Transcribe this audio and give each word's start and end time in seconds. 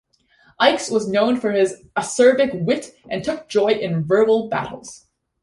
Ickes 0.59 0.89
was 0.91 1.07
known 1.07 1.39
for 1.39 1.51
his 1.51 1.83
acerbic 1.95 2.65
wit 2.65 2.95
and 3.07 3.23
took 3.23 3.47
joy 3.47 3.67
in 3.69 4.03
verbal 4.03 4.49
battles. 4.49 5.05